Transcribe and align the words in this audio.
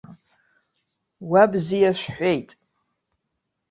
Уа 1.31 1.43
бзиа 1.51 1.91
шәҳәеит. 1.99 2.49